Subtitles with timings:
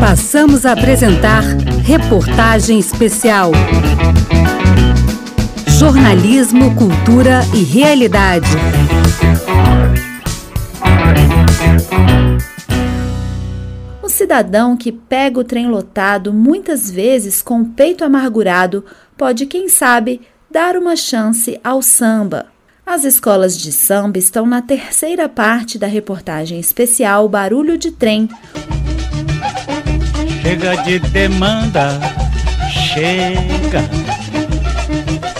[0.00, 1.42] Passamos a apresentar
[1.82, 3.50] Reportagem Especial.
[5.78, 8.46] Jornalismo, cultura e realidade.
[14.02, 18.84] Um cidadão que pega o trem lotado, muitas vezes com o peito amargurado,
[19.16, 20.20] pode, quem sabe,
[20.50, 22.46] dar uma chance ao samba.
[22.84, 28.28] As escolas de samba estão na terceira parte da reportagem especial Barulho de Trem.
[30.46, 31.98] Chega de demanda,
[32.70, 33.82] chega.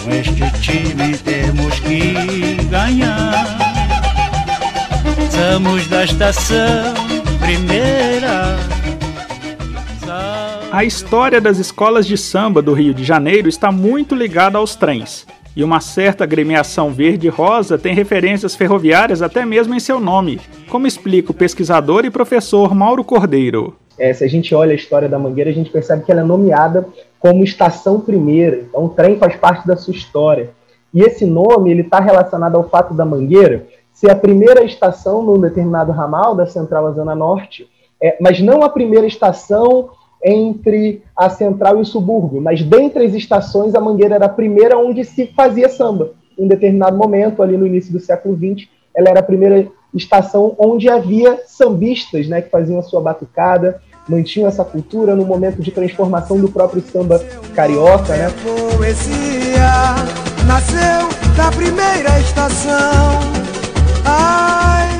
[0.03, 3.47] Com este time temos que ganhar.
[5.31, 6.93] Somos da estação
[7.39, 8.57] primeira.
[10.73, 15.25] A história das escolas de samba do Rio de Janeiro está muito ligada aos trens
[15.57, 20.39] e uma certa agremiação verde-rosa tem referências ferroviárias até mesmo em seu nome,
[20.69, 23.75] como explica o pesquisador e professor Mauro Cordeiro.
[23.97, 26.23] É, se a gente olha a história da Mangueira, a gente percebe que ela é
[26.23, 26.87] nomeada
[27.19, 30.51] como Estação Primeira, então o trem faz parte da sua história.
[30.93, 35.41] E esse nome ele está relacionado ao fato da Mangueira ser a primeira estação num
[35.41, 37.67] determinado ramal da Central à Zona Norte,
[37.99, 39.89] é, mas não a primeira estação
[40.23, 44.77] entre a central e o subúrbio, mas dentre as estações, a Mangueira era a primeira
[44.77, 46.11] onde se fazia samba.
[46.37, 50.89] Em determinado momento, ali no início do século XX, ela era a primeira estação onde
[50.89, 56.39] havia sambistas né, que faziam a sua batucada, mantinham essa cultura no momento de transformação
[56.39, 57.19] do próprio samba
[57.55, 58.15] carioca.
[58.15, 58.27] Né?
[58.43, 59.95] Poesia
[60.45, 63.19] nasceu na primeira estação.
[64.05, 64.97] Ai,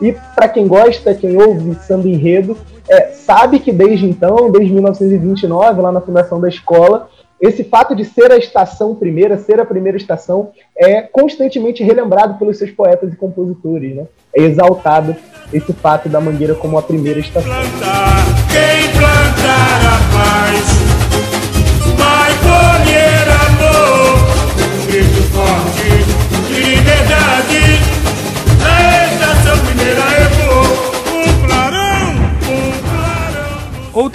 [0.00, 2.56] e para quem gosta, quem ouve samba enredo,
[2.90, 7.08] é, sabe que desde então, desde 1929, lá na fundação da escola,
[7.40, 12.58] esse fato de ser a estação primeira, ser a primeira estação, é constantemente relembrado pelos
[12.58, 13.94] seus poetas e compositores.
[13.94, 14.04] Né?
[14.36, 15.16] É exaltado
[15.52, 17.50] esse fato da Mangueira como a primeira estação.
[17.50, 20.79] Plantar, quem plantar a paz,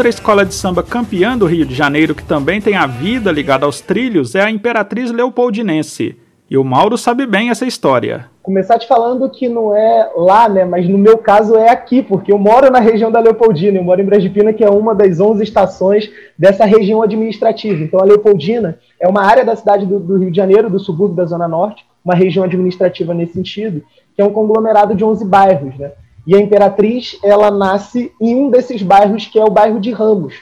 [0.05, 3.66] Outra escola de samba campeã do Rio de Janeiro que também tem a vida ligada
[3.66, 6.16] aos trilhos é a Imperatriz Leopoldinense.
[6.47, 8.27] E o Mauro sabe bem essa história.
[8.44, 10.63] Começar te falando que não é lá, né?
[10.63, 13.99] Mas no meu caso é aqui, porque eu moro na região da Leopoldina, eu moro
[13.99, 16.07] em Brasipina, que é uma das 11 estações
[16.38, 17.83] dessa região administrativa.
[17.83, 21.15] Então a Leopoldina é uma área da cidade do, do Rio de Janeiro, do subúrbio
[21.15, 23.81] da Zona Norte, uma região administrativa nesse sentido,
[24.15, 25.94] que é um conglomerado de 11 bairros, né?
[26.25, 30.36] E a Imperatriz, ela nasce em um desses bairros, que é o bairro de Ramos.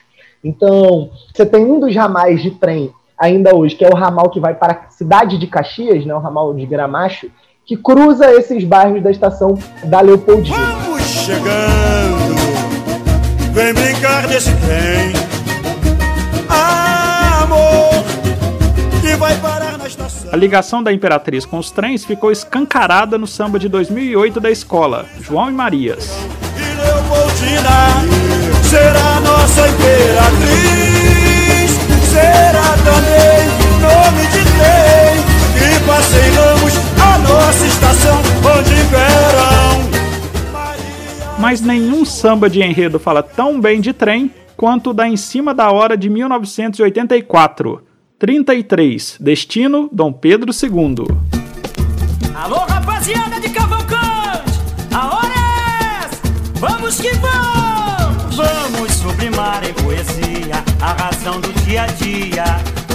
[0.44, 4.40] Então, você tem um dos ramais de trem ainda hoje, que é o ramal que
[4.40, 7.30] vai para a cidade de Caxias, né, o ramal de Gramacho,
[7.66, 10.58] que cruza esses bairros da estação da Leopoldina.
[10.58, 12.36] Vamos chegando,
[13.54, 15.14] vem brincar desse trem,
[17.42, 18.04] amor,
[19.02, 19.53] que vai parar
[20.32, 25.06] a ligação da Imperatriz com os trens ficou escancarada no samba de 2008 da escola,
[25.22, 26.10] João e Marias.
[26.58, 26.74] E
[28.66, 30.92] será nossa imperatriz,
[32.10, 34.44] será também nome de
[35.66, 38.18] e a nossa estação
[38.58, 39.84] onde imperam.
[41.40, 45.54] Mas nenhum samba de enredo fala tão bem de trem quanto o da Em Cima
[45.54, 47.93] da Hora de 1984
[48.24, 49.18] 33.
[49.20, 51.08] Destino Dom Pedro II.
[52.34, 54.62] Alô, rapaziada de Cavalcante!
[54.94, 56.22] A hora é essa!
[56.54, 58.34] Vamos que vamos!
[58.34, 62.46] Vamos sublimar em poesia a razão do dia a dia.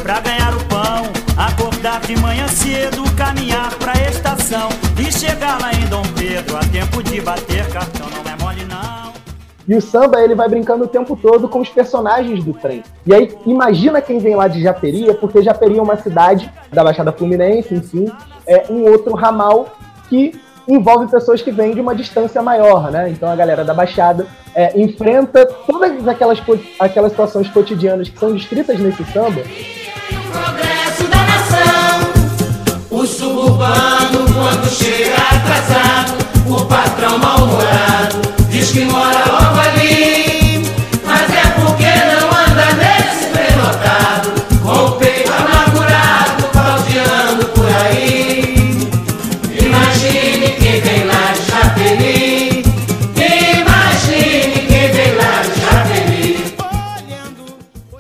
[0.03, 5.85] Pra ganhar o pão, acordar de manhã cedo, caminhar pra estação e chegar lá em
[5.89, 8.09] Dom Pedro a tempo de bater cartão.
[8.09, 8.28] Não.
[9.69, 12.83] E o samba ele vai brincando o tempo todo com os personagens do trem.
[13.07, 17.13] E aí imagina quem vem lá de Japeria, porque Japeria é uma cidade da Baixada
[17.13, 18.11] Fluminense, enfim,
[18.47, 19.69] é um outro ramal
[20.09, 23.11] que envolve pessoas que vêm de uma distância maior, né?
[23.11, 26.41] Então a galera da Baixada é, enfrenta todas aquelas,
[26.79, 29.43] aquelas situações cotidianas que são descritas nesse samba.
[30.33, 32.01] Progresso da nação,
[32.91, 36.17] o suburbano quando chega atrasado,
[36.51, 38.38] o patrão mal-humorado
[38.69, 40.63] diz que mora logo ali,
[41.05, 44.31] mas é porque não anda nesse prenotado,
[44.63, 48.87] com o peito amargurado, pauteando por aí.
[49.61, 52.65] Imagine quem vem lá de Chapeli,
[53.61, 56.55] imagine quem vem lá de Chapeli.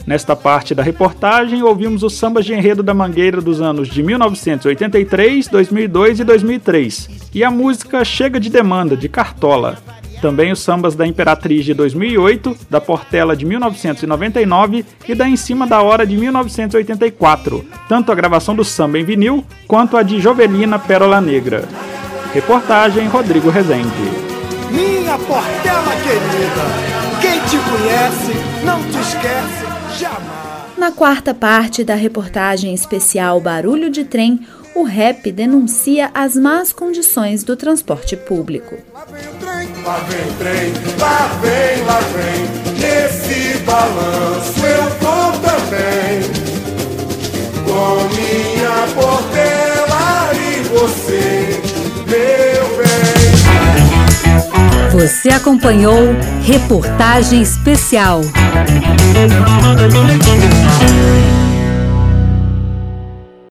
[0.07, 5.49] Nesta parte da reportagem, ouvimos os sambas de enredo da Mangueira dos anos de 1983,
[5.49, 9.79] 2002 e 2003, e a música Chega de Demanda, de Cartola.
[10.21, 15.67] Também os sambas da Imperatriz de 2008, da Portela de 1999 e da Em Cima
[15.67, 20.79] da Hora de 1984, tanto a gravação do samba em vinil quanto a de Jovelina
[20.79, 21.65] Pérola Negra.
[22.35, 23.89] Reportagem Rodrigo Rezende.
[24.71, 28.33] Minha Portela querida, quem te conhece
[28.65, 30.59] não te esquece jamais.
[30.77, 34.41] Na quarta parte da reportagem especial Barulho de Trem,
[34.79, 38.77] o rap denuncia as más condições do transporte público.
[38.95, 42.47] Lá vem o trem, lá vem o trem, lá vem, lá vem.
[42.79, 46.23] Nesse balanço eu vou também.
[47.65, 51.61] Com minha portela e você,
[52.07, 52.99] meu bem.
[54.93, 56.15] Você acompanhou
[56.45, 58.21] Reportagem Especial.